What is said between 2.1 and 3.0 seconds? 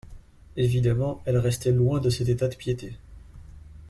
état de piété.